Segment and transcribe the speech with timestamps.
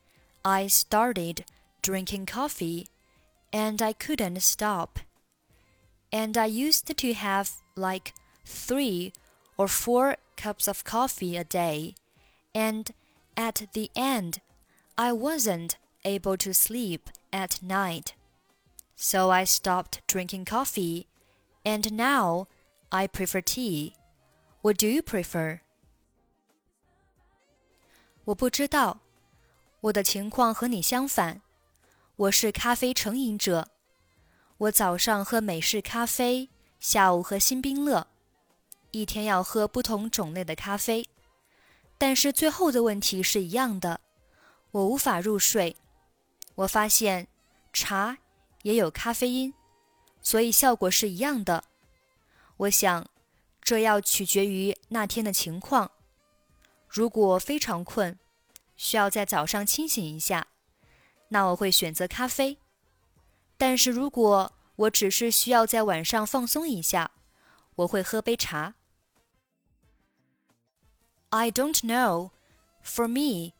[0.44, 1.44] I started
[1.82, 2.88] drinking coffee
[3.52, 4.98] and I couldn't stop.
[6.12, 9.12] And I used to have like three
[9.56, 11.94] or four cups of coffee a day.
[12.54, 12.90] And
[13.36, 14.40] at the end,
[14.96, 18.14] I wasn't able to sleep at night.
[18.96, 21.06] So I stopped drinking coffee,
[21.64, 22.48] and now
[22.90, 23.94] I prefer tea.
[24.62, 25.60] What do you prefer?
[28.24, 29.00] 我不知道，
[29.83, 31.41] 我的情况和你相反。
[32.15, 33.67] 我是咖啡成瘾者，
[34.57, 36.49] 我早上喝美式咖啡，
[36.79, 38.07] 下午喝新冰乐，
[38.91, 41.05] 一天要喝不同种类的咖啡。
[41.97, 43.99] 但是最后的问题是一样的，
[44.71, 45.75] 我无法入睡。
[46.55, 47.27] 我发现
[47.73, 48.17] 茶
[48.61, 49.53] 也有咖啡因，
[50.21, 51.61] 所以效果是一样的。
[52.55, 53.05] 我想，
[53.61, 55.91] 这要取决于那天的情况。
[56.87, 58.17] 如果非常困，
[58.76, 60.48] 需要在早上清醒一下，
[61.28, 62.58] 那我会选择咖啡。
[63.56, 67.10] 但是如果我只是需要在晚上放松一下，
[67.76, 68.74] 我会喝杯茶。
[71.30, 72.30] I don't know.
[72.82, 73.52] For me,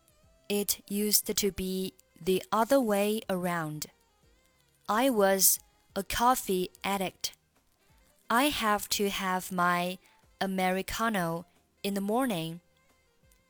[0.48, 1.94] it used to be
[2.24, 3.86] the other way around.
[4.86, 5.58] I was
[5.92, 7.32] a coffee addict.
[8.28, 9.98] I have to have my
[10.38, 11.44] Americano
[11.82, 12.60] in the morning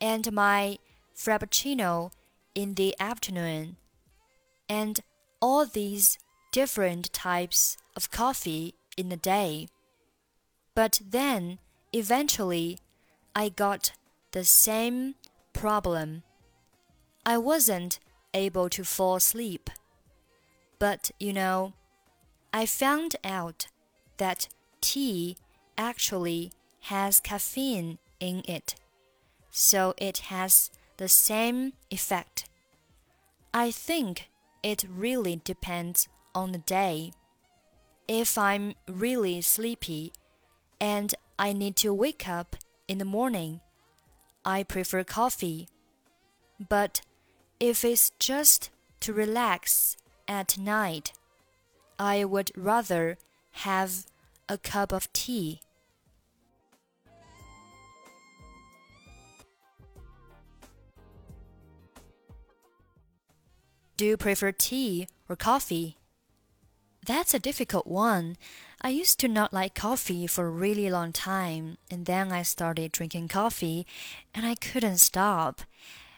[0.00, 0.78] and my
[1.15, 2.11] Frappuccino
[2.55, 3.77] in the afternoon,
[4.69, 4.99] and
[5.41, 6.17] all these
[6.51, 9.67] different types of coffee in a day.
[10.75, 11.59] But then,
[11.91, 12.79] eventually,
[13.35, 13.93] I got
[14.31, 15.15] the same
[15.53, 16.23] problem.
[17.25, 17.99] I wasn't
[18.33, 19.69] able to fall asleep.
[20.79, 21.73] But you know,
[22.53, 23.67] I found out
[24.17, 24.47] that
[24.81, 25.37] tea
[25.77, 28.75] actually has caffeine in it
[29.55, 32.45] so it has the same effect.
[33.53, 34.29] I think
[34.61, 37.11] it really depends on the day.
[38.07, 40.13] If I'm really sleepy
[40.79, 42.55] and I need to wake up
[42.87, 43.61] in the morning,
[44.45, 45.67] I prefer coffee.
[46.59, 47.01] But
[47.59, 48.69] if it's just
[49.01, 49.97] to relax
[50.27, 51.13] at night,
[51.99, 53.17] I would rather
[53.51, 54.05] have
[54.49, 55.61] a cup of tea.
[63.95, 65.97] Do you prefer tea or coffee?
[67.05, 68.37] That's a difficult one.
[68.81, 72.91] I used to not like coffee for a really long time, and then I started
[72.91, 73.85] drinking coffee,
[74.33, 75.61] and I couldn't stop.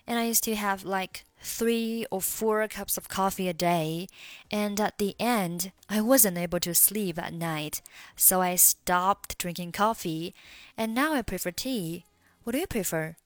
[0.07, 4.07] And I used to have like three or four cups of coffee a day,
[4.49, 7.81] and at the end, I wasn't able to sleep at night,
[8.15, 10.33] so I stopped drinking coffee,
[10.77, 12.05] and now I prefer tea.
[12.43, 13.17] What do you prefer?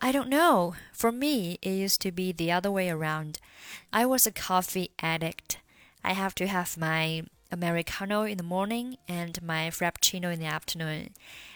[0.00, 0.74] I don't know.
[0.92, 3.38] For me, it used to be the other way around.
[3.92, 5.58] I was a coffee addict.
[6.04, 11.10] I have to have my Americano in the morning and my Frappuccino in the afternoon,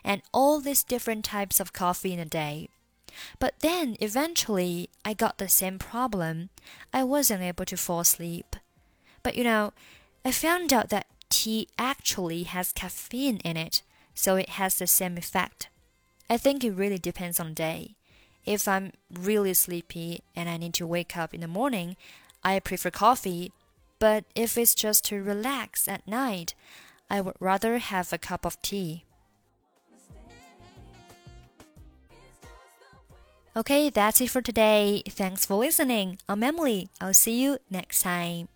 [0.04, 2.68] and all these different types of coffee in a day.
[3.38, 6.50] But then eventually I got the same problem.
[6.92, 8.56] I wasn't able to fall asleep.
[9.22, 9.72] But you know,
[10.24, 13.82] I found out that tea actually has caffeine in it,
[14.14, 15.68] so it has the same effect.
[16.28, 17.94] I think it really depends on the day.
[18.46, 21.96] If I'm really sleepy and I need to wake up in the morning,
[22.42, 23.52] I prefer coffee.
[23.98, 26.54] But if it's just to relax at night,
[27.10, 29.04] I would rather have a cup of tea.
[33.56, 35.02] Okay, that's it for today.
[35.08, 36.18] Thanks for listening.
[36.28, 36.88] I'm Emily.
[37.00, 38.48] I'll see you next time.